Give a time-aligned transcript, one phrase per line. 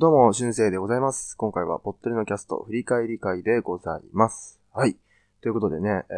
[0.00, 1.36] どうも、しゅんせいでございます。
[1.36, 4.60] 今回は、ぽっとりのキャスト振り返り会でございます。
[4.72, 4.96] はい。
[5.40, 6.12] ということでね、え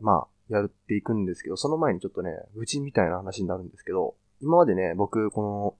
[0.00, 5.74] ー、まあ、やっていくんですけど、その前にちょっとね、愚痴みたいな話になるんですけど、今までね、僕、この、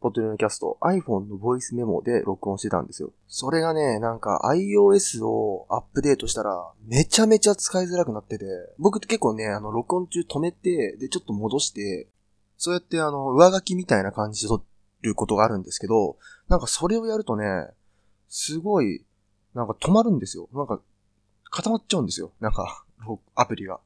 [0.00, 3.12] ポッドリのキャスト、iPhone のボイスメモで録音してたんですよ。
[3.28, 8.46] それがね、なんか iOS をアップデートしたら、めちゃめちゃ使いづらくなってて、
[8.80, 12.08] 僕って結構ね、あの、録音中止めて、で、ちょっと戻して、
[12.56, 14.60] そうやってあの、上書きみたいな感じで撮
[15.02, 16.16] ることがあるんですけど、
[16.48, 17.68] なんかそれをやるとね、
[18.28, 19.04] すごい、
[19.54, 20.48] なんか止まるんですよ。
[20.52, 20.80] なんか、
[21.50, 22.32] 固まっちゃうんですよ。
[22.40, 22.84] なんか、
[23.34, 23.80] アプリが。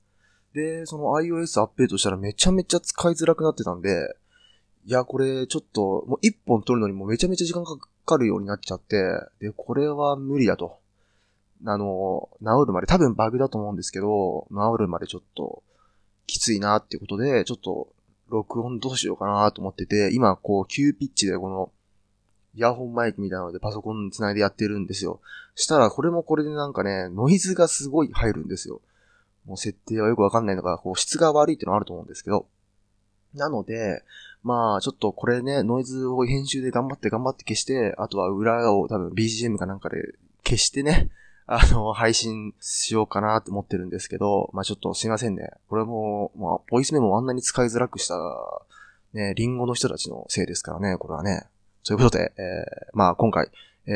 [0.55, 4.17] で、その iOS アップデートしたらめちゃめちゃ使いづらくなってたんで、
[4.85, 9.05] いや、これちょっと、もう一本撮るのにもめちゃめちゃ時間かかるようになっちゃって、
[9.41, 10.79] で、これは無理だと。
[11.65, 15.63] あの、治るまで、多分バグだと思うんですけど、治るまでちょっと、
[16.27, 17.89] きついなっていうことで、ちょっと、
[18.29, 21.73] 録音どうしようかなと思ってて、今、こう、急ピッチでこの、
[22.55, 25.21] イヤホンマイクみたいなのでパソコン繋いでやってるんですよ。
[25.55, 28.83] したら、これもこれでなんかね、ノイズがすごい入るんですよ。
[29.47, 32.47] もう設定はよくわかんないのが、こう、質が悪いってのはあると思うんですけど。
[33.35, 34.03] なので、
[34.43, 41.11] まあ、ちょっとこれね、ノイズを編集で頑張って頑張って消して、あとは裏を多分 BGM かなんかで消してね、
[41.47, 45.51] あの、配信しようかなって思ってるんですけど、まあちょっとすいませんね。
[45.69, 48.15] これも、まあ、ボイスメモあんなに使いづらくした、
[49.13, 51.47] ね、リンゴの人たちのせいですからね、これはね。
[51.85, 53.51] ということで、えー、まあ今回、
[53.87, 53.95] えー、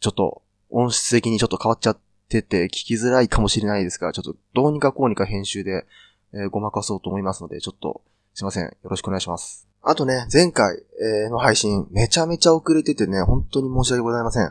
[0.00, 1.98] ちょっと音質的にちょっと変わっちゃっ
[2.28, 5.86] てて聞きづらいかもしれないですが、ちょっとどうにかこうにか編集で、
[6.32, 8.00] えーごまかそうと思いますので、ちょっと
[8.34, 8.64] すいません。
[8.64, 9.68] よろしくお願いします。
[9.82, 14.48] あとね、前回、えーの配信めちゃめちゃ遅れててね、本当に申し訳ございません。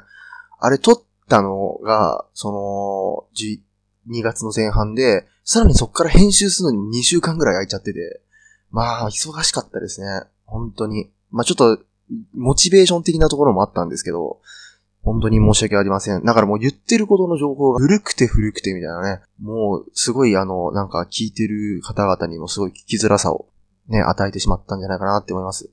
[0.59, 1.01] あれ撮っ
[1.31, 3.43] たのが、その、
[4.11, 8.21] 12月の前半で、さらにそっから編集するのに2週間ぐらい空いちゃってて、
[8.69, 10.07] まあ、忙しかったですね。
[10.45, 11.09] 本当に。
[11.31, 11.79] まあちょっと、
[12.35, 14.41] モチベーション的なところもあったんですけど、
[15.01, 16.23] 本当に申し訳ありません。
[16.23, 19.21] だからもう言ってることの情報が古くて古くてみたいなね。
[19.41, 23.47] もう、すごいあの、なんか聞いてる方々にもすごい聞きづらさを
[23.87, 25.69] ね、与えてしまったんじゃないかなって思います。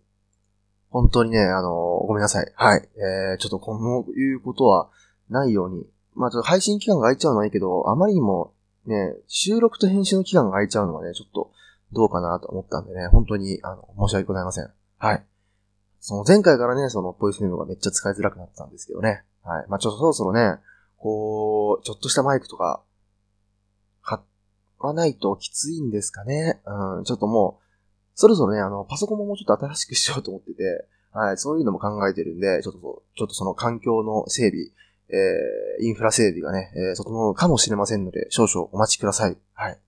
[0.91, 1.73] 本当にね、あの、
[2.07, 2.53] ごめんなさい。
[2.55, 2.89] はい。
[2.97, 4.89] えー、ちょっとこのいうことは
[5.31, 5.87] ないように。
[6.15, 8.53] まあちょっと配信期間が空いちゃうのはいいけど、あまりにも
[8.87, 11.53] ね、収録と編集の期間が空いちゃうのはね、ちょっと
[11.93, 14.71] どうかなと思ったんでね、本当に、あの、申し訳ございません。
[14.99, 15.25] はい。
[16.00, 19.25] その前回からね、そのボイスメモがめっちゃ使いづらくなったんですけどね。
[19.43, 19.67] はい。
[19.69, 20.59] まあちょっとそろそろね、
[20.97, 22.83] こう、ちょっとしたマイクとか、
[24.81, 26.61] 買わないときついんですかね。
[26.65, 27.62] うん、ちょっともう、
[28.15, 34.67] そろそろね、あの、パソコンももうちょっと新しくしようと思ってて、はい、そういうのも考えてるんで、ちょっと、ちょっとその環境の整備、
[35.11, 39.37] えー、インフラ整備がね、えー、整うかもしれませんので、少々お待ちください。
[39.55, 39.79] はい。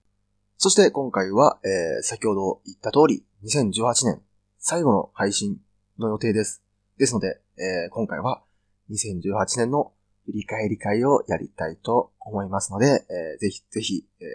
[0.57, 4.21] そして今回は、えー、先ほど言った通り、2018年
[4.59, 5.59] 最後の配信
[5.99, 6.63] の予定です。
[6.99, 8.43] ですので、えー、今回は
[8.91, 9.93] 2018年の
[10.27, 14.27] 振り返り会をやりたいと思いますので、えー、ぜひぜひ、えー、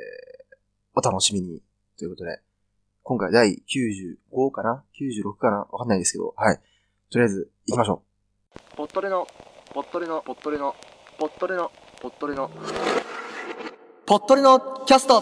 [0.96, 1.62] お楽しみに。
[1.98, 2.40] ということで、
[3.04, 5.58] 今回第95かな ?96 かな？
[5.72, 6.60] わかんないですけど、はい。
[7.12, 8.02] とりあえず、行きましょ
[8.74, 8.76] う。
[8.76, 9.28] ぽっとりの、
[9.76, 10.74] ぽっとりの、ぽっとりの、
[11.20, 11.70] ぽっとりの、
[12.02, 12.50] ぽっとりの、
[14.06, 15.22] ぽっとりのキャスト。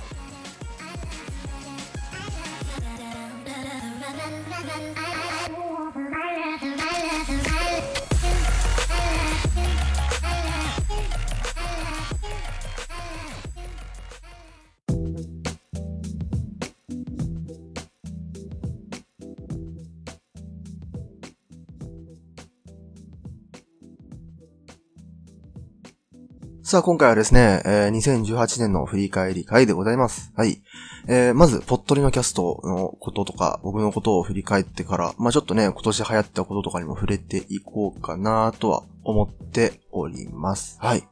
[26.71, 30.31] さあ、今回はですね、えー2018年の振り返り会でございます。
[30.37, 30.61] はい。
[31.05, 40.77] えーまず、ぽっとりのキャストのこととか、僕のことを振り返ってから、まあちょっとね、今年流行ったこととかにも触れていこうかなとは思っております。
[40.79, 41.03] はい。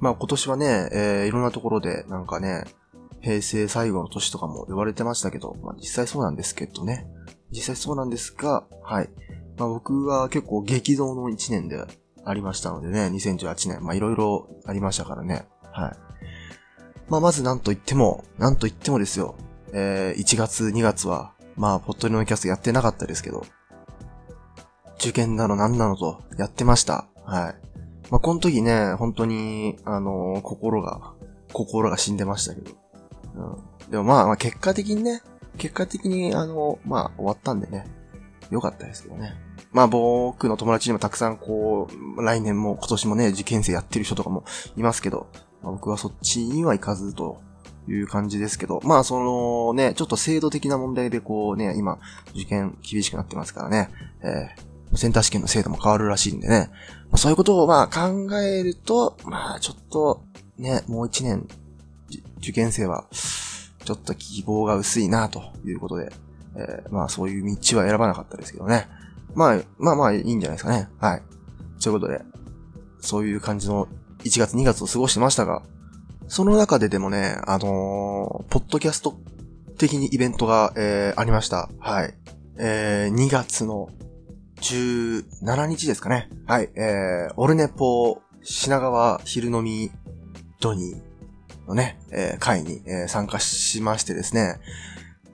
[0.00, 2.64] まあ今年はね、えーいろんなところで、なんかね、
[3.20, 7.06] 平成最後の年とかも言われてましたけど、まあ実際そうなんですけどね。
[7.52, 9.10] 実際そうなんですが、はい。
[9.56, 11.80] まあ僕は結構激動の1年で
[12.26, 13.84] ありましたのでね、2018年。
[13.84, 15.46] まあいろいろありましたからね。
[15.72, 15.96] はい。
[17.08, 19.36] まあ、まずなんと言っても、なんと言ってもですよ、
[19.72, 23.46] えー、1月、2月は、まあ、ポットリのキャストやってなかったですけど、
[24.98, 27.06] 受験なのなんなのとやってました。
[27.24, 27.54] はい。
[28.10, 31.12] まあ、この時ね、本当に、あのー、心が、
[31.52, 32.72] 心が死んでましたけど。
[33.36, 33.90] うん。
[33.90, 35.22] でもまあ、まあ、結果的にね、
[35.58, 37.86] 結果的に、あのー、まあ、終わったんでね、
[38.50, 39.45] 良かったですけどね。
[39.72, 44.44] まあ僕の友達にもたくさんこう、来年も今年もね、受験生やってる人とかも
[44.76, 45.28] いますけど、
[45.62, 47.40] まあ、僕はそっちには行かずと
[47.88, 51.98] いう感じですけど、まあそのね、ちょっと制度的な問題でこうね、今、
[52.34, 53.90] 受験厳しくなってますからね、
[54.22, 56.70] えー、センター試験の制度も変わるらしいんでね、
[57.10, 60.24] まあ、そういうことをまあ考えると、まあちょっと
[60.58, 61.46] ね、もう一年、
[62.38, 63.06] 受験生は、
[63.84, 66.12] ちょっと希望が薄いなということで、
[66.56, 68.88] えー、まあそういう道は選ばなかったですけどね。
[69.36, 70.88] まあ、まあまあいいんじゃないですかね。
[70.98, 71.22] はい。
[71.80, 72.22] ということで、
[73.00, 73.86] そういう感じの
[74.24, 75.62] 1月2月を過ごしてましたが、
[76.26, 79.14] その中ででもね、あのー、ポッドキャスト
[79.78, 81.68] 的にイベントが、えー、ありました。
[81.78, 82.14] はい。
[82.58, 83.90] えー、2月の
[84.62, 86.30] 17日ですかね。
[86.46, 86.70] はい。
[86.74, 89.90] えー、オルネポ品川昼飲み
[90.60, 94.56] ドニーのね、えー、会に、えー、参加しましてですね。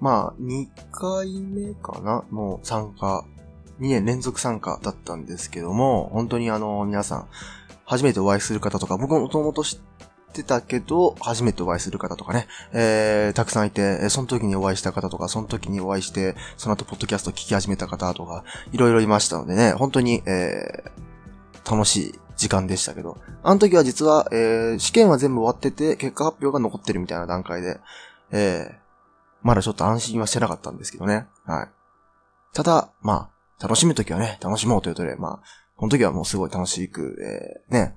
[0.01, 2.25] まあ、2回目かな？
[2.31, 3.25] もう参加。
[3.83, 7.29] 2年連続参加だったんですけども、本当にあの、皆さん、
[7.85, 27.81] 初めてお会いする方とか、僕もともと知ってたけど、初めてお会いする方とかね、えー、たくさんいて、その時にお会いした方とか、その時にお会いして、その後ポッドキャスト聞き始めた方とか、いろいろいましたのでね、本当に、えー、楽しい時間でしたけど、あの時は実は、えー、試験は全部終わってて、結果発表が残ってるみたいな段階で、
[28.31, 28.75] えー、
[29.43, 31.27] まだちょっと安心はしてなかったんですけどね。
[31.45, 31.69] はい。
[32.55, 33.32] ただ、まあ、
[33.63, 37.17] 楽しむときはね、楽しもうということで、まあ、この時はもうすごい楽しく、
[37.71, 37.95] えー、ね、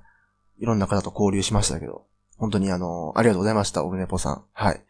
[0.58, 4.44] いろんな方と交流しましたけど、本当にあの、ありがとうございました、オルネポさん。
[4.52, 4.80] はい。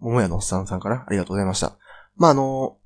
[0.00, 1.76] 桃屋のおっさんさんからありがとうございました。
[2.16, 2.76] まあ、あの、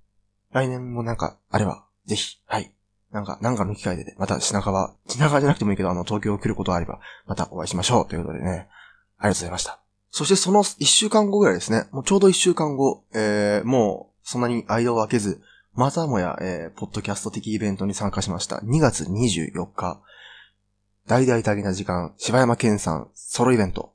[0.53, 2.73] 来年もなんかあれば、ぜひ、はい。
[3.13, 8.09] なんか、なんかの機会で、ね、また品川、品川じゃなくてもいいけど、あの、東京を来ることがあれば、またお会いしましょう。
[8.09, 9.81] ということでね、ありがとうございました。
[10.11, 11.87] そしてその一週間後ぐらいですね。
[11.93, 15.41] もうちょうど一週間後、えー、もう、そんなに間を空けず、
[15.77, 18.57] またもや、えー、ポッドキャスト的イベントに参加しました。
[18.65, 20.01] 2月24日、
[21.07, 23.93] 大々的な時間、柴山健さん、ソロイベント、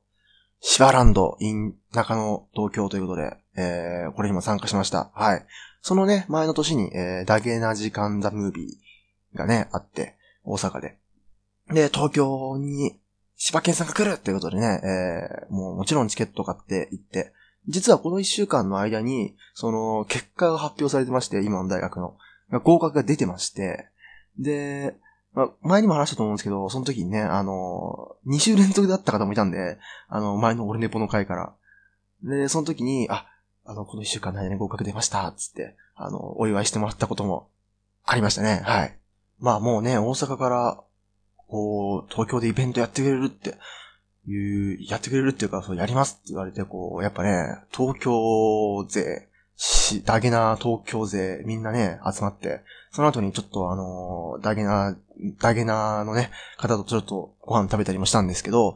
[0.60, 5.10] 芝ランド、in 中野東京ということで、えー、これにも参加しました。
[5.14, 5.44] はい。
[5.80, 10.14] そのね、前の年に、えー、ダゲな時間ザムービーがね、あって、
[10.44, 10.98] 大阪で。
[11.68, 12.96] で、東京に
[13.34, 17.32] 柴犬さんが来るっていうことでね、えー、もうもちろんチケット買って行って、
[17.68, 22.16] 実はこの一週間の間に、その、結果が発表されてまして、今の大学の。
[22.64, 23.88] 合格が出てまして、
[24.38, 24.96] で、
[25.32, 29.78] ま、前にも話したと思うんですけど、その時にね、あの、2週連続だった方もいたんで、
[30.08, 31.54] あの、前の俺ネポの回から。
[32.22, 33.26] で、その時に、あ、
[33.64, 37.48] あの、この一週間の間に合格出ました、つって、あの、お祝いしてもらったことも
[38.04, 38.62] ありましたね。
[38.64, 38.98] はい。
[39.40, 40.82] まあもうね、大阪から
[41.52, 43.58] こう、東京でイベントやってくれるって、
[44.26, 54.96] いう、やってくれるっていうか、そうやりますって言われて、こう、やっぱね、東京勢、し、ダゲな東京勢、みんなね、集まって、その後にちょっとあのダゲな、
[55.40, 58.74] ダゲなのね、方とちょっとご飯食べたりもしたんですけど、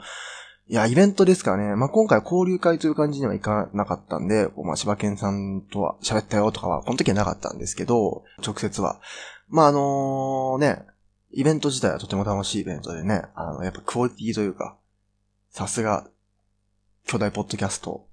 [0.69, 9.01] いや、イベントですからね、まあ、今回交流会という感じにはいかなかったんで、まあ、柴犬さんとは喋ったよとかは、この時はなかったんですけど、直接は。
[9.49, 10.85] まあ、あのね、
[11.33, 14.77] イベント自体はとても楽しいイベントでね、あの、やっぱクオリティというか、
[15.57, 16.07] さすが、
[17.07, 18.07] 巨大ポッドキャスト、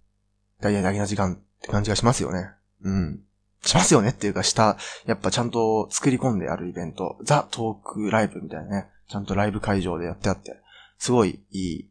[0.62, 2.52] 大々大な時間って感じがしますよね。
[2.86, 3.20] うん。
[3.66, 10.56] しますよねっていうか、下、やっぱちゃんと作り込んであるイベント、ザ・トークライブみたいなね、ちゃんとライブ会場でやってあって、
[10.98, 11.90] すごいいい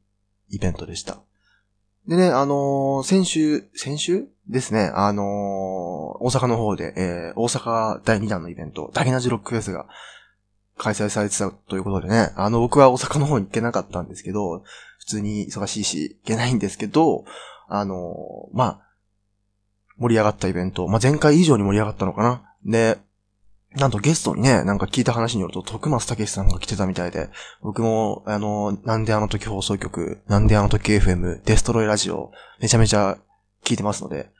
[0.52, 1.18] イベントでした。
[2.08, 4.28] でね、あのー、先週、先週？
[4.48, 9.86] ですね、あのー、大阪の方で、えー、大阪第2弾のイベント、ダゲナジロックフェスが
[10.78, 14.64] 開催されてたということでね、あの、僕は大阪の方に行けなかったんですけど、
[15.02, 17.24] 普通に忙しいし、行けないんですけど、
[17.68, 18.80] あの、まあ、
[19.98, 22.42] 盛り上がったイベント、まあ、前回以上に盛り上がったのかな。
[22.64, 22.98] で、
[23.74, 27.30] なんとゲストにね、なんか聞いた話によると、徳松武さんが来てたみたいで、
[27.62, 32.30] 僕も、あの、なんであの時放送局、なんであの時 FM、デストロイラジオ、
[32.60, 33.18] めちゃめちゃ
[33.64, 34.30] 聞いてますので、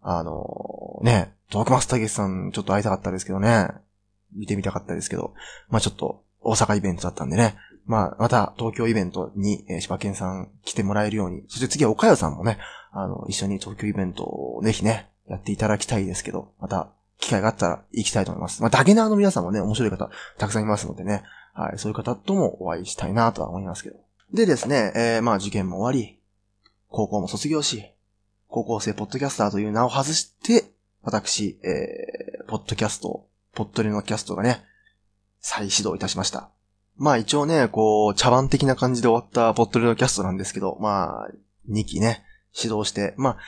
[0.00, 3.68] あの、ね、徳松武さんちょっと会いたかったですけどね、
[4.36, 5.34] 見てみたかったですけど、
[5.68, 7.56] まあちょっと大阪イベントだったんでね。
[7.86, 12.58] まあ、また東京イベントに、えー、柴犬さん来てもらえるように、そして次は岡谷さんもね、
[12.92, 18.62] あの、一緒に東京イベントをぜひね、やっていただきたいですけど、また機会があったら行きたいと思います。
[18.62, 21.22] まあ、ダゲナーの皆さんもね、面白い方たくさんいますのでね、
[21.54, 23.96] はい、そういう方ともお会いしたいなとは思いますけど。
[24.32, 26.18] でですね、えー、まあ受験も終わり、
[26.88, 27.90] 高校も卒業し、
[28.48, 30.72] 高校生ポッドキャスターという名を外して、
[31.02, 34.64] 私、えー、ポッドキャスト、ポッドリのキャストがね、
[35.40, 36.53] 再始動いたしました。
[36.96, 41.30] まあ一応ね、こう、茶番的な感じで終わったポッドリのキャストなんですけど、まあ、
[41.68, 42.24] 2期ね、
[42.56, 43.38] 指導して、まあ、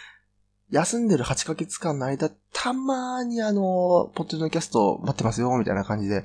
[0.70, 6.24] 休んでる8ヶ月間の間、たまにあの、ポッドリのキャスト待ってますよ、みたいな感じで、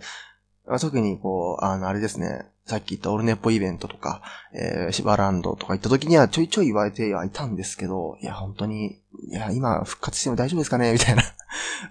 [0.79, 4.21] 特にこう、あの、あれですね、さっき言ったオルネポイベントとか、
[4.53, 8.99] えー、シバランドとか行った時にはちょいちょい言われてはいたんですけど、いや、本当に、
[9.29, 11.23] いや、今復活しても大丈夫ですかねみたいな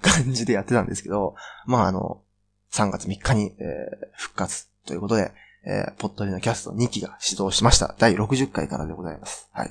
[0.00, 1.34] 感じでやってたんですけど、
[1.66, 2.22] まあ、あの、
[2.72, 5.32] 3月3日に、えー、復活ということで、
[5.64, 7.94] えー、ポットリのキャスト2期が始動しました。
[7.98, 9.48] 第60回からでございます。
[9.52, 9.70] はい。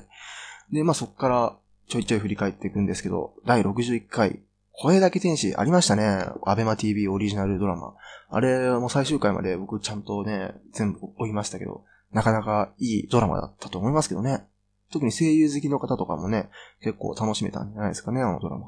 [0.72, 1.56] で、まあ、そっから
[1.88, 4.40] ちょいちょい振り返っていくんですけど、第61回、
[4.72, 6.26] 声だけ天使ありましたね。
[6.44, 7.94] アベマ TV オリジナルドラマ。
[8.30, 14.44] あれも最終回まで僕ちゃんとね、全部追いましたけど、なかなかいいドラマだったと思いますけどね。
[14.92, 16.48] 特に声優好きの方とかもね、
[16.80, 18.66] 結構楽しめたんじゃないですかね、あのドラマ。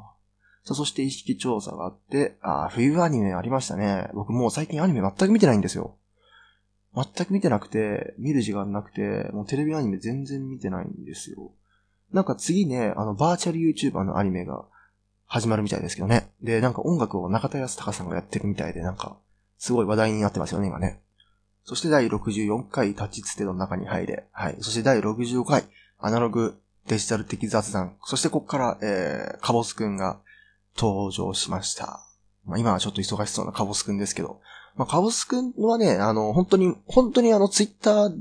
[0.65, 4.11] さあ、そして意識調査があって、あ冬アニメありましたね。
[4.15, 5.97] 僕もう最近アニメ全く見てないんですよ。
[6.95, 11.53] 全く見てなくて、見る時間なくて、もうテレビアニメ全然見てないんですよ。
[12.13, 14.65] なんか次ね、あの、バーチャル YouTuber のアニメが
[15.27, 16.31] 始まるみたいですけどね。
[16.43, 19.17] で、なんか音楽を中田康隆さんがやってるみたいで、なんか、
[19.57, 21.01] すごい話題になってますよね、今ね。
[21.65, 24.27] そして第64回立ちつての中に入れ。
[24.33, 24.57] はい。
[24.61, 25.65] そして第65回
[25.99, 26.59] アナログ
[26.89, 27.97] デジタル的雑談。
[28.05, 30.21] そしてここから、えー、カボスくんが
[30.77, 32.01] 登場しました。
[32.45, 34.41] まあ今はちょっと忙しそうなカボスくんですけど。
[34.77, 38.15] まあカボスくんはね、あの、本当に、本当にあのツイッター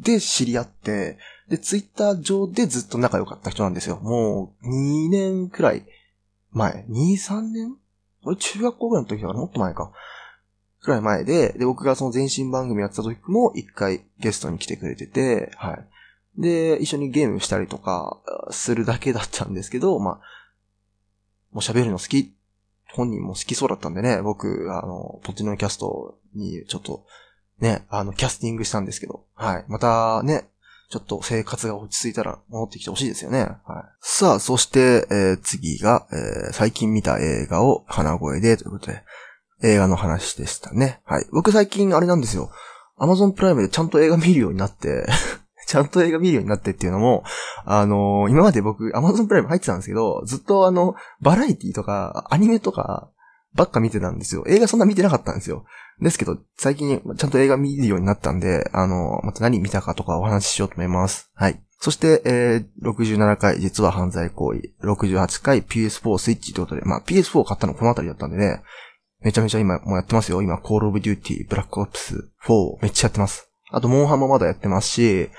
[0.00, 3.98] で知り合って、で、ツイッター上でずっと仲良かった人なんですよ。
[4.00, 5.84] もう、2年くらい
[6.50, 6.86] 前。
[6.88, 7.76] 2、3年？
[8.24, 9.92] これ中学校ぐらいの時だからもっと前か。
[10.80, 16.40] くらい前で、で、僕がその前身番組やってた時も一回ゲストに来てくれてて、はい。
[16.40, 18.20] で、一緒にゲームしたりとか
[18.50, 20.14] するだけだったんですけど、まあ、
[21.52, 22.34] もう喋るの好き、
[22.92, 27.04] 本人も好きそうだったんでね、僕、あの、ポッチのキャストにちょっと、
[27.60, 29.64] ね、あの、キャスティングしたんですけど、はい。
[29.68, 30.48] またね、
[30.90, 33.40] ちょっと生活が落ち着いたら戻ってきてほしいですよね。
[33.40, 33.56] はい。
[34.00, 39.02] さあ、そして、えー、次が、えー、最近見た映画を鼻声でということで、
[39.62, 41.00] 映画の話でしたね。
[41.04, 41.26] はい。
[41.32, 42.50] 僕最近あれなんですよ。
[42.98, 45.06] アマゾンプライムでちゃんと映画見るようになって
[45.72, 47.24] ちゃんと映画見るようになってっていうのも、
[47.64, 53.08] あのー、今まで僕、アマゾンプライム入ってたんですけど、ずっとあの、バラエティとか、アニメとか、
[53.54, 54.44] ばっか見てたんですよ。
[54.46, 55.64] 映画そんな見てなかったんですよ。
[56.02, 61.30] ですけど、最近ちゃんと映画見るようになったんで、あのー、また何見たかとかお話ししようと思います。
[61.34, 61.58] はい。
[61.80, 64.74] そして、えー、67回、実は犯罪行為。
[64.82, 68.62] 68回、PS4 スイッチということで、まあ、PS4 買ったのこの辺りだったんでね、
[69.22, 70.42] めちゃめちゃ今もうやってますよ。
[70.42, 73.48] 今、Call of Duty、Black Ops 4めっちゃやってます。
[73.70, 75.30] あと、モンハンもまだやってますし、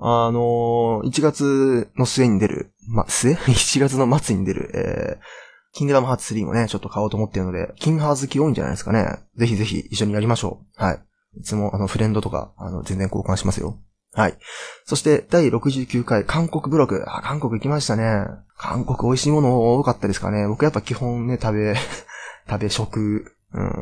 [0.00, 5.24] あのー、1月の末に出る、ま、末 ?1 月の末に出る、えー、
[5.72, 9.18] キングダムハーツ3もね、ちょっと買おうと思ってるので、キングハーツ好き多いんじゃないですかね。
[9.36, 10.82] ぜひぜひ一緒にやりましょう。
[10.82, 11.00] はい。
[11.38, 13.78] いつもあの、フレンドとか、あの、全然交換しますよ。
[14.14, 14.38] はい。
[14.84, 17.04] そして、第69回、韓国ブログ。
[17.06, 18.24] あ、韓国行きましたね。
[18.56, 20.48] 韓国美味しいもの多かったですかね。
[20.48, 21.74] 僕やっぱ基本ね、食べ、
[22.48, 23.72] 食べ食、うん、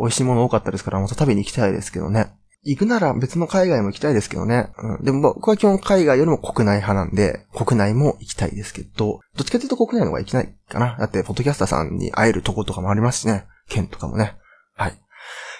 [0.00, 2.32] 美味しいもの多かったですから、また食べに行きたいですけどね。
[2.64, 4.70] 行くなら別の海外も行きたいですけどね。
[4.78, 10.96] うん、でも僕は基本海外よりも国内派なんで、国内も行きたいですけど、どっちかというと国内の方が行きないかな。
[10.98, 13.44] だって、ポッドキャスターさんに会えるとことかもありますしね。
[13.68, 14.36] 県とかもね。
[14.76, 14.98] はい。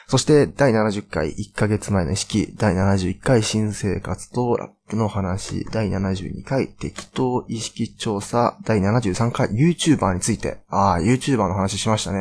[0.06, 12.18] そして、第70回1ヶ月前の意識、第71回新生活とラップの話、第72回適当意識調査、第73回 YouTuber について、ああ、YouTuber の話しましたね。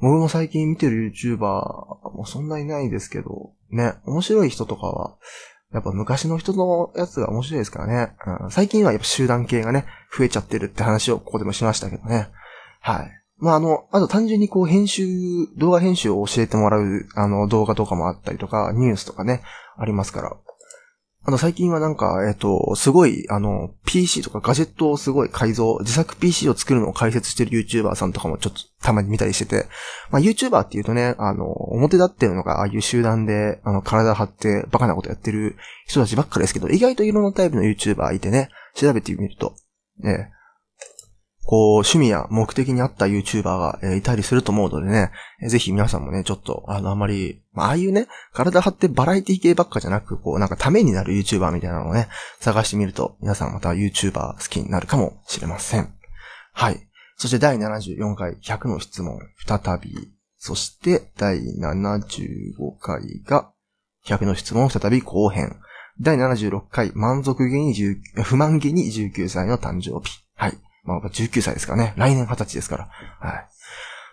[0.00, 5.16] 僕も最近見てる YouTuber もそんなにないですけど、ね、面白い人とかは、
[5.72, 8.16] やっぱ昔の人のやつが面白いですからね。
[8.42, 9.84] うん、最近はやっぱ集団系がね、
[10.16, 12.28] 増えちゃってるって話をここでもしましたけどね。
[12.80, 13.10] はい。
[13.38, 15.04] まあ、あの、あと単純にこう編集、
[15.56, 19.42] 動画編集を教えてもらう、あの、動画とかもあったりとか、ニュースとかね、
[19.76, 20.36] ありますから。
[21.28, 29.66] あの、最近はなんか、えっと、すごい、あの、PC とかガジェットをすごい改造、自作 PC を作るのを解説してる YouTuber さんとかもちょっとたまに見たりしてて、
[30.10, 35.56] まあ YouTuber っていうとね、あの、表立ってるのが、ああいう集団で、あの、体張ってバカなことやってる
[35.86, 39.54] 人たちばっかりですけど、意外といろんなタイプの YouTuber いてね、調べてみると、
[39.98, 40.32] ね、
[41.50, 45.12] こう、趣味や目的に合った YouTuber が、えいたりすると思うのでね、
[45.48, 55.90] ぜひ皆さんもね、ちょっと、あの、あまり、まあ、ああいうね、体張ってバラエティ系ばっかじゃなく、こう、なんかためになる YouTuber みたいなのをね、探してみると、皆さんまた YouTuber 好きになるかもしれません。
[56.52, 56.86] はい。
[57.16, 60.12] そして第74回100の質問、再び。
[60.36, 63.50] そして第75回が
[64.04, 65.56] 100の質問再び後編。
[65.98, 70.22] 第76回満足げに19、不満げに19歳の誕生日。
[70.34, 70.58] はい。
[70.94, 71.94] まあ、19歳ですからね。
[71.96, 72.88] 来年20歳ですから。
[73.20, 73.48] はい。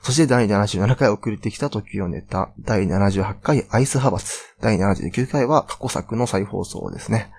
[0.01, 7.31] そして第77回遅れてきた時をネタ、第78回アイス派閥、第79回は過去作の再放送ですね。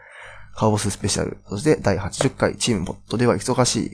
[0.56, 3.90] カオボススペシャル、そして第80回チームボットでは忙しい、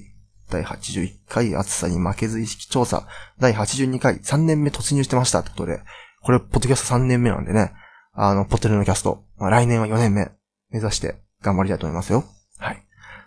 [0.48, 3.06] 第81回暑さに負けず意識調査、
[3.38, 5.82] 第82回3年目突入してましたってことで、
[6.22, 7.72] これ、ポッドキャスト3年目なんでね、
[8.14, 10.30] あの、ポテルのキャスト、まあ、来年は4年目
[10.70, 12.24] 目指して頑張りたいと思いますよ。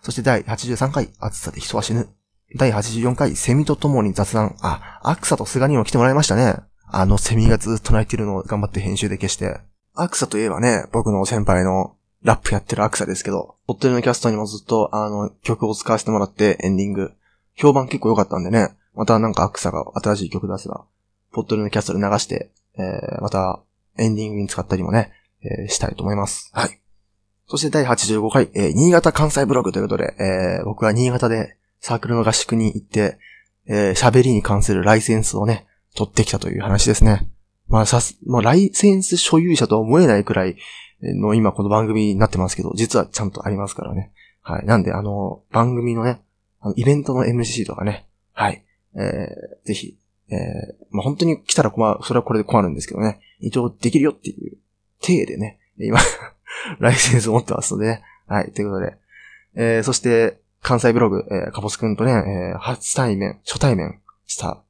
[0.06, 2.08] そして第83回暑さで人は死ぬ。
[2.58, 4.56] 第84回、セミと共に雑談。
[4.62, 6.58] あ、アクサと菅にも来てもらいましたね。
[6.92, 9.62] あのセミがずっと鳴いてるのを頑張って編集で消して。
[9.96, 17.14] アクサといえばね、僕の先輩のラップやってるアクサですけど、ホットルのキャストにもずっとあの曲を使わせてもらってエンディング。
[17.56, 20.86] 評判結構良かったんでね、またなんかアクサが新しい曲出せば、
[21.32, 23.60] ポットルのキャストで流して、えー、また
[23.98, 26.52] エンディングに使ったりもね、えー、したいと思います。
[26.54, 26.80] はい。
[27.48, 33.20] そして第85回、えー、新潟関西ブログということで、えー、僕は新潟でサークルの合宿に行って、
[33.68, 37.28] えー、喋りに関するライセンスをね、取ってきたという話ですね。
[37.68, 40.56] まあさす、もうライセンス所有者とは思えないくらい
[41.02, 44.12] の今この番組になってますけど、実はちゃんとありますからね。
[44.42, 44.66] はい。
[44.66, 46.22] なんであの、番組のね、
[46.62, 48.64] あのイベントの MC とかね、はい。
[48.96, 49.98] えー、ぜひ、
[50.30, 50.38] えー、
[50.92, 53.20] まあ本当に来たら困る、それはこれで困るんですけどね。
[53.40, 54.58] 一応できるよっていう
[55.02, 56.00] 体でね、今
[56.80, 58.04] ライセンス持ってますのでね。
[58.28, 58.52] はい。
[58.52, 58.98] ということで。
[59.56, 64.64] えー、そして、関西ブログ、えー、カボスくんとね、えー、初対面、初対面した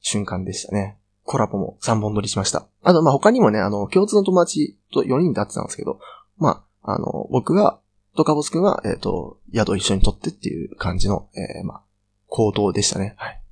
[0.00, 0.98] 瞬間でしたね。
[1.24, 2.66] コラボも3本撮りしました。
[2.82, 5.98] あと、まあ、他にもね、あの、共通の友達と4人で会ってたんですけど、
[6.38, 7.78] まあ、あの、僕が、
[8.16, 11.82] とカボスくんは、えっ、ー、と、宿一緒に撮ってっていう感じの、えー、まあ、
[12.26, 13.14] 行動でしたね。
[13.16, 13.42] はい。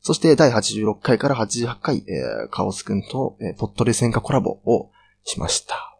[0.00, 4.90] そして、第86回から88回、えー、カオスくんと、えー、ポットレ戦火コラボを
[5.24, 5.93] しました。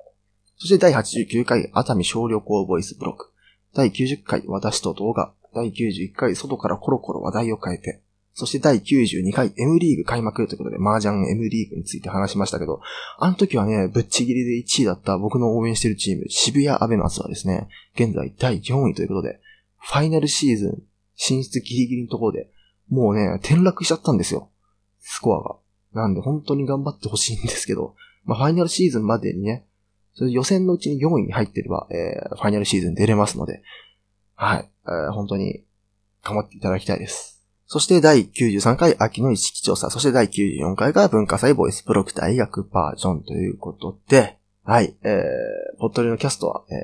[0.65, 3.27] そして第89回熱海小旅行ボイスブログ。
[3.75, 5.35] 第90回私と動画。
[5.55, 8.01] 第91回外からコロコロ話題を変えて。
[8.33, 12.81] そして第92回 M リーグ開幕ということで、麻雀 M リーグについて話しましたけど、
[13.19, 19.41] あの時はね、ぶっちぎりで1位だった僕の応援してるチーム、渋谷アベマスはですね、現在第4位ということで、
[19.81, 20.83] ファイナルシーズン
[21.15, 22.49] 進出ギリギリのところで、
[22.89, 24.49] もうね、転落しちゃったんですよ。
[25.01, 25.57] スコアが。
[25.93, 29.67] なんで本当に頑張ってほしいんですけど、まあ、ファイナルシーズンまでにね、
[30.15, 33.63] それ予選のうちに4位に入ってれば、えー、ファイナルシーズン出れますので、
[34.37, 35.65] はい、えー、本当に
[36.23, 37.35] 頑張っていただきたいです。
[37.67, 46.75] そして第93回秋の意識調査、そして第94回が文化祭ボイスプロク大学バージョンということで、はい、えー、ポットリのキャストは、え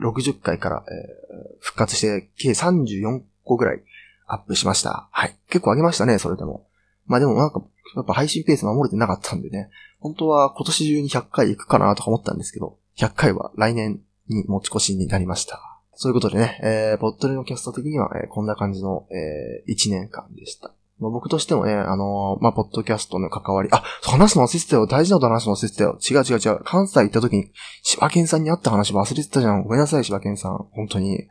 [0.00, 3.82] ー、60回から、えー、復活して計34個ぐらい
[4.26, 5.08] アップしました。
[5.10, 5.36] はい。
[5.48, 6.66] 結構上げましたね、それでも。
[7.06, 7.62] まあでもなんか、
[7.96, 15.60] やっぱ配信ペース守れてなかったんでね、本当は今年中に100回行くかなとか思ったんですけど、100回は来年に持ち越しになりました。
[15.94, 20.72] そういうことでね、えー、ボットレのキャスト的には、えー、こんな感じの、えー、1年間でした。
[20.98, 24.86] まあ、僕としてもね、あのー、まあ、ポッドキャストの関わり、あ、話すの忘れてたよ。
[24.86, 25.98] 大事なこと話すの忘れてたよ。
[25.98, 26.60] 違う違う違う。
[26.64, 29.62] 関西行った時に、柴犬さんに会った話忘れてたじゃん。
[29.62, 30.56] ごめんなさい、柴犬さん。
[30.72, 31.26] 本当に。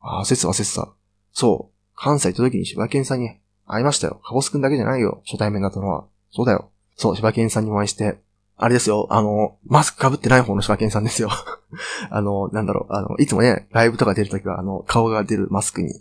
[0.00, 0.94] あ、忘れてた忘れてた。
[1.32, 1.74] そう。
[1.96, 3.30] 関西行った時に柴犬さんに
[3.66, 4.20] 会いましたよ。
[4.24, 5.22] カボスくんだけじゃないよ。
[5.26, 6.04] 初対面だったのは。
[6.30, 6.70] そうだよ。
[6.96, 8.18] そう、柴犬さんにお会いして、
[8.56, 11.30] あれですよ、あの、マスク被ってない方の柴犬さんですよ。
[12.10, 15.92] あの、なんだろう、あの、いつもね、ライブとか出るときは、あの、顔が出るマスクに、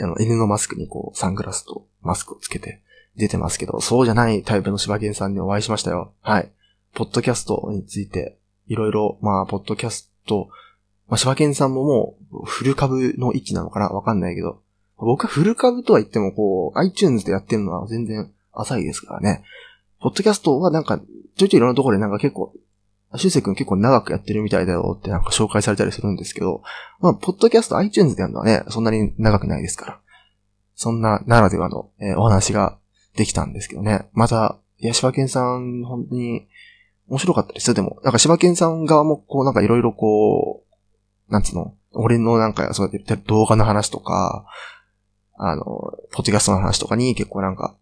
[0.00, 2.80] あの、犬のマスクにこう、サングラスとマスクをつけて
[3.16, 6.12] 出てますけど、そうじゃないタイプの柴犬さんにお会いしましたよ。
[6.22, 6.50] はい。
[6.94, 10.48] ポッドキャストについて、いろいろ、まあ、ポッドキャスト、
[11.08, 13.88] まあ、柴犬さんももう、フル株の域なのかな？
[13.88, 14.62] わかんないけど、
[14.98, 19.44] 僕はフル株とは言っても、こう、iTunes でやってるのは全然浅いですからね。
[20.00, 20.98] ポッドキャストはなんか、
[21.36, 22.52] ちょいちょいいろんなところでなんか結構、
[23.16, 26.62] しゅうせいくん結構長くやってるみたいだよってなんか紹介されたりするんですけど、
[27.00, 30.00] まあ、ポッドキャスト iTunes でやるのはね、そんなに長くないですから。
[30.74, 32.78] そんなならではの、えー、お話が
[33.16, 34.08] できたんですけどね。
[34.12, 36.46] また、いや、柴犬さん、本当に
[37.08, 37.98] 面白かったですよ、でも。
[38.04, 40.62] なんか柴犬さん側もこう、なんかいろいろこ
[41.28, 44.46] う、なんつうの、俺のなんかそうやって動画の話とか、
[45.38, 47.76] あの、ポッドキャストの話とかに結構なんか、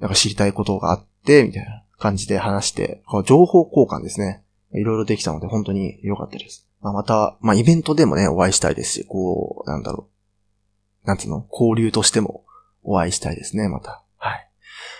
[0.00, 4.42] なんか知りたいことがあって、みたいな感じで話して、情報交換ですね。
[4.74, 6.66] いろいろできたので本当に良かったです。
[6.80, 10.08] まあ、また、まあ、イベントでもね、お会いしたいですし、こう、なんだろ
[11.04, 11.06] う。
[11.06, 12.44] なんつうの、交流としても
[12.82, 14.02] お会いしたいですね、また。
[14.16, 14.48] はい。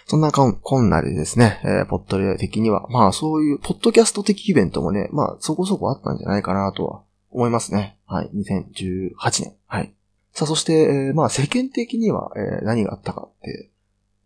[0.06, 7.98] そんなこんなでですね、えー、ポッドレ的には、まあそういう、ポッドキャスト的イベントもね、まあそこそこあったんじゃないかなとは思いますね。
[8.06, 8.30] はい。
[8.34, 9.56] 2018年。
[9.66, 9.94] はい。
[10.32, 13.70] さあ、そして、えー、まあ世間的には、えー、何があったかって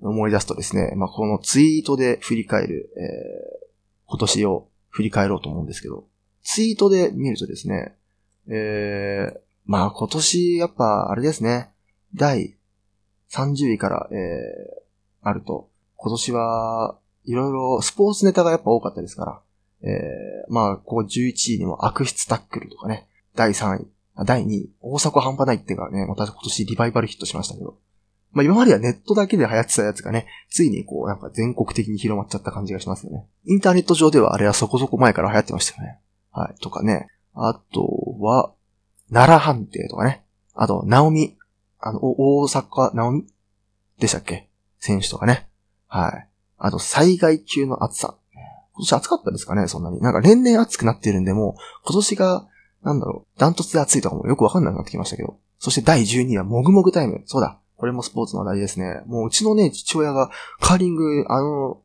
[0.00, 3.66] 思い出すとですね、まあ、このツイートで振り返る、えー、
[4.06, 6.04] 今年を振り返ろうと思うんですけど、
[6.42, 7.96] ツイートで見るとですね、
[8.48, 11.70] えー、まあ今年やっぱあれですね、
[12.14, 12.56] 第
[13.30, 19.40] 30位から、えー、あると、今年はいろいろスポーツネタがやっぱ多かったですから、
[19.82, 23.86] えー、まあ、ここ11位にも悪質タックルとかね、第3位、
[24.24, 27.78] 第2位、大阪半端ないっていうかね、また今年リバイバルヒットしましたけど、
[28.32, 33.26] まあ今まではネットだけで流行ってたやつがね、ついにこうなんか全国的に広まっちゃった感じがしますよね。
[33.44, 36.00] インターネット上ではあれはそこそこ前から流行ってましたよね。
[36.32, 36.60] はい。
[36.60, 37.08] とかね。
[37.34, 38.52] あとは、
[39.10, 40.24] 奈良判定とかね。
[40.54, 41.36] あと、ナオミ。
[41.78, 43.26] あの、大阪ナオミ？
[43.98, 44.48] でしたっけ？
[44.80, 45.48] 選手とかね。
[45.86, 46.28] はい。
[46.58, 48.16] あと、災害級の暑さ。
[48.74, 49.68] 今年暑かったですかね？
[49.68, 50.00] そんなに。
[50.00, 52.48] なんか年々暑くなってるんで、もう、今年が、
[52.86, 55.40] なんだろう、ダントツで暑いとかもよくわかんなくなってきましたけど。
[55.58, 57.22] そして第12位は、もぐもぐタイム。
[57.26, 57.58] そうだ。
[57.76, 59.02] これもスポーツの話題ですね。
[59.06, 61.82] もううちのね、父親がカーリング、あの、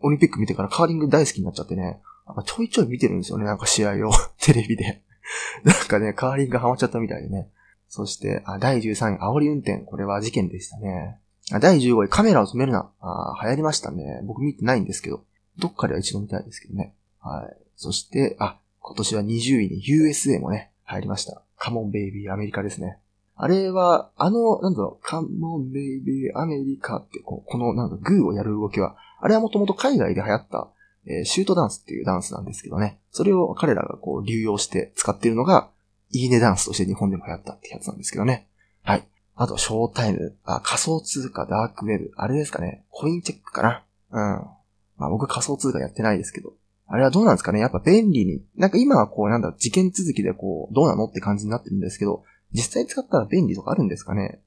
[0.00, 2.00] オリンピック見てからカーリング大好きになっちゃってね、
[2.46, 5.02] ちょいちょい見てるんですよね、なんか試合を、 テレビで。
[5.64, 7.50] なんかね、カーリングハマっちゃったみたいでね。
[7.88, 9.78] そして、あ第13位、煽り運転。
[9.78, 11.18] これは事件でしたね。
[11.50, 12.92] あ第15位、カメラを止めるな。
[13.00, 14.20] あ流行りましたね。
[14.24, 15.24] 僕見てないんですけど。
[15.58, 16.94] どっかでは一度見たいですけどね。
[17.20, 17.56] はい。
[17.76, 21.42] そして、あ、今年は20位に USA もね、入りました。
[21.56, 22.98] カモンベイビーアメリカですね。
[23.36, 30.68] あれは、あの、なんだろう、カモンベイビーアメリカってこ、このなんかグーをやる動きは、あれはもともと海外で流行った、
[31.06, 32.98] えー、シュートダンスっていうダンスなんですけどね。
[33.10, 35.70] それを彼らがこう流用して使っているのが、
[36.10, 38.46] いいねダンスとして日本でも流行ったってやつなんですけどね。
[38.82, 39.06] はい。
[39.34, 42.84] あと、ショータイム、あ、仮想通貨、ダークウェブ、あれですかね。
[42.90, 43.84] コインチェックかな。
[44.10, 44.46] うん。
[44.98, 46.52] まあ僕仮想通貨やってないですけど。
[46.92, 47.60] あれはどうなんですかね？
[47.60, 48.44] やっぱ便利に。
[48.54, 54.42] なんか今はこうなんだ、事件続きでこう、どうなのって感じになってるんですけど、実際使ったら便利とかあるんですかね？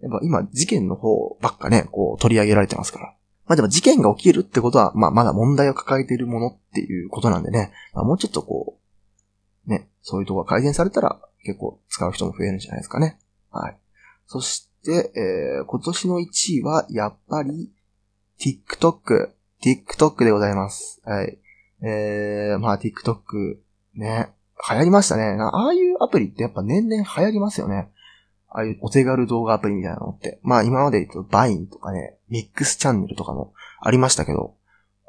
[0.00, 3.14] やっぱ今事件の方ばっかね、こう取り上げられてますから。
[3.46, 8.78] まあでも事件が起きるってことは、まあまだ問題を抱えているものっていうことなんでね、まあ、もうちょっとこ
[9.66, 13.18] う、ね、そういうとこが改善されたら結構使う人も増えるんじゃないですかね。
[13.50, 13.78] はい。
[14.26, 16.26] そして、えー、今年の1
[16.58, 17.72] 位はやっぱり
[18.38, 19.30] TikTok。
[19.60, 21.00] TikTok でございます。
[21.04, 21.38] はい。
[21.82, 23.58] えー、まあ TikTok
[23.94, 24.32] ね、
[24.70, 25.36] 流行りましたね。
[25.40, 27.90] ああいうアプリってやっぱ年々流行りますよね。
[28.50, 30.40] ああいうお手軽動画アプリみたいなのって。
[30.42, 34.54] まあ今まで言うとバインとかね、ミックスチャンネルとかもありましたけど、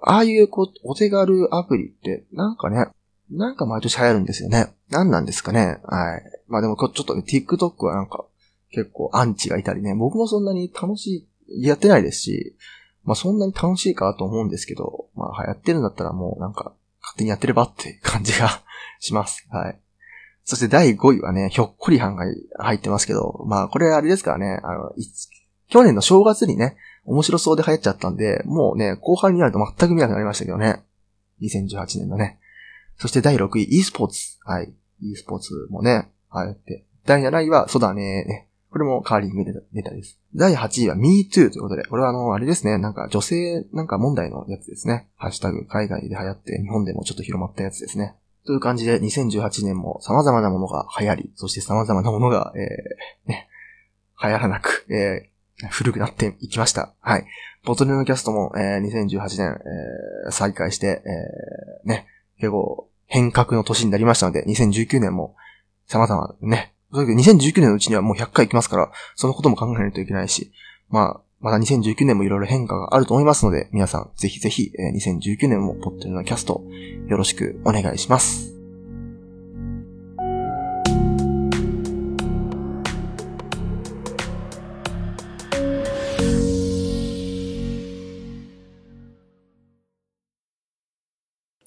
[0.02, 2.88] ああいうこう、お手軽アプリって、なんかね、
[3.32, 4.74] なんか毎年流行るんですよね。
[4.90, 5.80] 何なんですかね。
[5.84, 6.24] はい。
[6.48, 8.26] まあでもちょっとね、TikTok はなんか
[8.72, 12.56] 結構アンチがいたりね、僕もそんなに楽しい、やってないですし、
[13.10, 18.62] まあそんなに楽しいかと思うんですけど、まあ流行ってるんだったらもうなんか勝手にやってればって感じが
[19.02, 19.48] します。
[19.50, 19.80] はい。
[20.43, 22.26] そして第5位はね、ひょっこりはんが
[22.60, 24.91] 入ってますけど、まあこれあれですからね、あの、
[25.69, 30.84] 去年の正月にね、面白そうで流行っちゃったんで、もうね、後半になると全く見なくなりましたけどね。
[31.41, 32.38] 2018年のね。
[32.98, 34.38] そして第6位、e スポーツ。
[34.43, 34.72] はい。
[35.02, 36.86] e スポーツもね、流行って。
[37.08, 38.49] 第7位は、そうだ、ね。
[38.72, 40.20] これもカーリングネタです。
[40.36, 45.08] 第8位は MeToo ということで、これはあの、あれですね、なんか女性なんか問題のやつですね。
[45.18, 48.16] ハッシュタグ海外で流行って日本でもちょっと広まったやつですね。
[48.46, 53.50] という感じで2018年も様々なものが流行り、そして様々なものが、えー、ね、
[54.24, 56.94] 流行らなく、えー、古くなっていきました。
[57.02, 57.26] はい。
[57.66, 59.60] ボトルのキャストも、えー、2018年、
[60.26, 65.36] えー、再開して、えー、ね、結構変革の年になりましたので、2019年も
[65.88, 70.52] 様々ね、2019年のうちにはもう100回行きますから、そのことも考えないといけないし、
[70.89, 76.63] まあ、まだ2019年もいろいろ変化があると思いますので、皆さんぜひぜひ、え2019年もポッテルのキャスト
[77.08, 78.49] よろしくお願いします。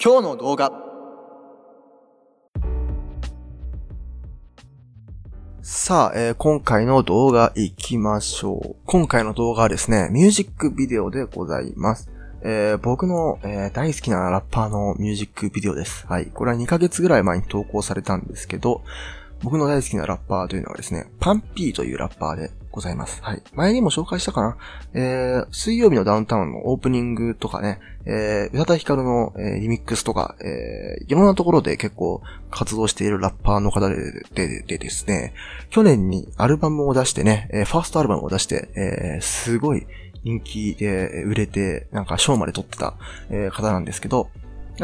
[0.05, 0.92] 今日の動画
[5.65, 8.77] さあ、えー、今回の動画行きましょう。
[8.85, 12.11] 今回の動画はですね、ミュージックビデオでございます。
[12.43, 16.05] えー、僕の、えー、大好きなラッパーのミュージックビデオです。
[16.09, 16.27] はい。
[16.27, 18.83] これは2ヶ月ぐらい前に投稿されたんですけど、
[19.43, 23.21] 僕の大好きなラッパーというのはですね、パンピーというラッパーでございます。
[23.23, 23.43] はい。
[23.55, 24.57] 前にも紹介したかな？
[24.95, 33.97] えー、水曜日のダウンタウンのオープニングとかね、えー、宇多田ヒカルの、えー、リミックスとか、えー、いろんなところで結構活動しているラッパーの方で
[34.35, 35.35] ででですね、
[35.71, 39.87] 去年にアルバムを出してね、えー、ファーストアルバムを出して、えー、すごい
[40.25, 42.95] 人気で売れて、なんか賞まで撮ってた、
[43.29, 44.31] えー、方なんですけど、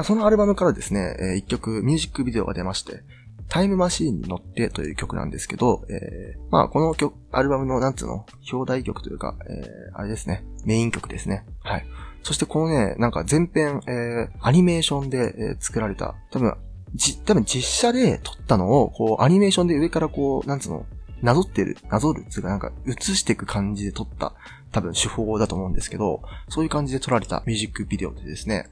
[0.03, 3.03] そのアルバムからですね、えー、一曲ミュージックビデオが出まして、
[3.49, 11.45] タイムマシーンに乗ってという曲なんですけど、えー、まあこの曲、アルバムのなんつうの、表題曲というか、えー、あれですね、メイン曲ですね。
[11.63, 11.87] はい。
[12.23, 16.55] そしてこのね、なんか前編、えー、アニメーションで、えー、作られた、多分、
[16.95, 20.87] じ、多分実写で撮ったのを、こう、アニメーションで上からこう、なんつうの、
[21.23, 24.35] なぞってる、なぞるつうかなんか映していく感じで撮った
[24.71, 28.67] 多分手法だと思うんですけど、そういう感じで撮られたミュージックビデオでですね、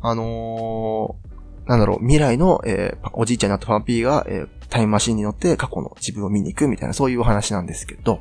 [0.00, 1.29] あのー、
[1.70, 8.16] なんだろう、未来の、えー、おじいちゃんになったファンピーが、えー、タイムマシンに乗って過去の自分を見に行くみたいな、そういうお話なんですけど、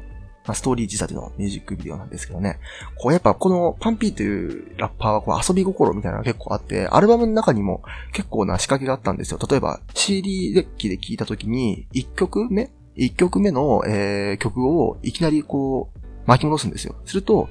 [0.46, 2.60] まあ、ストーリー仕立てのミュージックビデオなんですけどね。
[2.96, 7.82] こうやっぱこのパンピーというラッパーはこう遊び心みたいなのが結構あって、アルバムの中にも
[8.14, 9.40] 結構な仕掛けがあったんですよ。
[9.50, 16.94] 例えば CD デッキで聴いた時に1曲目 ?1 曲目の、えー、曲をいきなりこう巻き戻すんですよ。
[17.06, 17.50] すると、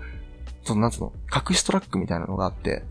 [0.63, 2.85] そのなんつうの、隠しトラックみたいなのがあって、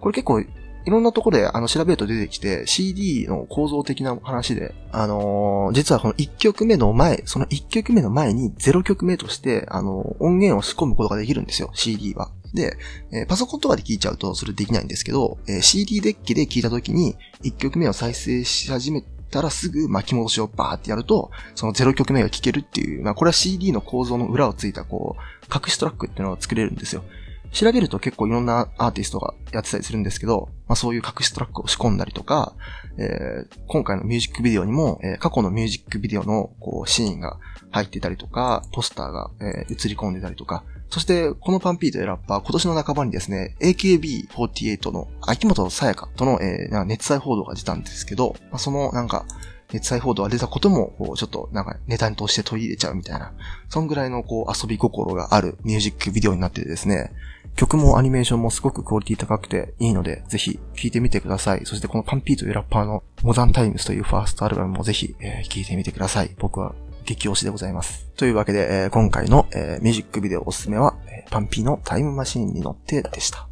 [0.00, 0.42] これ結構
[0.84, 12.30] いろんなところであの調べると出てきて CD の構造的な話で、あのー、実はこの1曲目の前、その1曲目の前に0曲目として、あのー、音源を仕込むことができるんですよ、CD は。
[12.52, 12.76] で、
[13.12, 27.02] えー、パソコンとかで聞いちゃうとそれできないんですけど、え、CD デッキで聞いた時に1曲目を再生し始めたらすぐ巻き戻しをバーってやると、その0曲目が聴けるっていう、まあこれは CD の構造の裏をついたこう、隠しトラックっていうのを作れるんですよ。
[27.52, 32.54] 調べると結構いろんなアーティストがやってたりするんですけど、まあそういう隠しトラックを仕込んだりとか、
[32.98, 37.38] えー、今回のミュージックビデオにも、えー、過去のミュージックビデオのこうシーンが
[37.70, 49.24] 入ってたりとか、ポスターが、えー、映り込んでたりとか、そして、このパンピーというラッパー、今年の半ばにですね、AKB48 の秋元さやかとの、えー、熱愛報道が出たんですけど、まあ、そのなんか、
[49.72, 53.32] 熱愛報道が出たことも、こう、ちょっと、なんか、ネタに通して取り入れちゃうみたいな、
[53.68, 57.12] そんぐらいの、こう、遊び心があるミュージックビデオになってですね、
[57.56, 61.66] 曲もアニメーションもすごくクオリティ高くていいので、ぜひ聴いてみてください。
[61.66, 66.34] そしてこの PUNPEE というラッパーの Modern Times というファーストアルバムもぜひ、えー、聴いてみてください。
[66.38, 68.06] 僕は激推しでございます。
[68.16, 73.48] というわけで、えー、今回の、えー、ミュージックビデオおすすめは、えー、 PUNPEE のタイムマシーンに乗ってでした。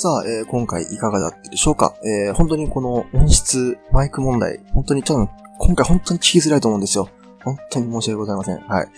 [0.00, 1.96] さあ、えー、今回いかがだったでしょうか？
[2.04, 7.08] えー、本当にこの音質、マイク問題、本当に多分、今回本当に聞きづらいと思うんですよ。
[7.42, 8.60] 本当に申し訳ございません。
[8.60, 8.88] はい。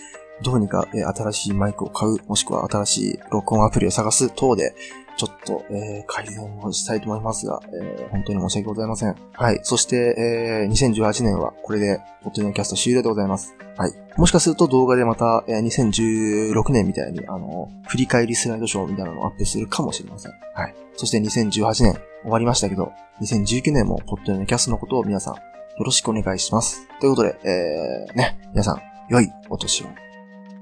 [0.43, 4.75] どうにか、えー、新しいマイクを買う、もしくは新しい録音アプリを探す等で、
[5.21, 9.15] ちょっと、えー、改善をしたいと思いますが、えー、本当に申し訳ございません。
[9.33, 9.59] はい。
[9.61, 13.53] そして、えー、2018年はこれで、ポッドキャスト終了でございます。
[13.77, 13.93] はい。
[14.17, 20.31] もしかすると動画でまた、えー、2016年みたいに、あの、振り返りスライドショーみたいなのをアップするかもしれません。
[20.55, 20.75] はい。
[20.95, 25.41] そして2018年終わりましたけど、2019年もポッドキャストのことを皆さん、よ
[25.85, 26.87] ろしくお願いします。
[26.99, 28.81] ということで、えー、ね、皆さん、
[29.11, 29.85] 良いお年を。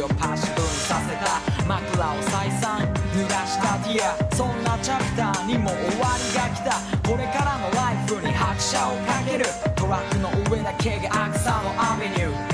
[0.01, 2.82] をパシブさせた枕を再三
[3.13, 4.36] 濡らしたティア。
[4.36, 7.10] そんなチャプターにも終わりが来た。
[7.10, 9.45] これからのライフに拍車をかける。
[9.75, 12.53] トラックの上だけがアクサのアベニュー。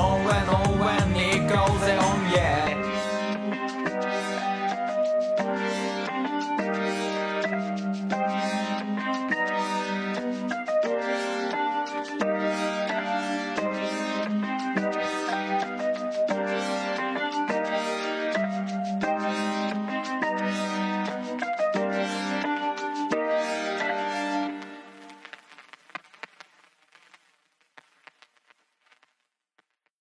[0.00, 0.49] てな